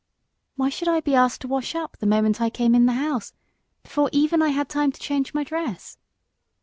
"Why 0.55 0.69
should 0.69 0.87
I 0.87 0.99
be 1.01 1.13
asked 1.13 1.41
to 1.41 1.47
wash 1.47 1.75
up 1.75 1.97
the 1.97 2.07
moment 2.07 2.41
I 2.41 2.49
came 2.49 2.73
in 2.73 2.87
the 2.87 2.93
house, 2.93 3.33
before 3.83 4.09
even 4.11 4.41
I 4.41 4.49
had 4.49 4.67
time 4.67 4.91
to 4.91 4.99
change 4.99 5.35
my 5.35 5.43
dress." 5.43 5.99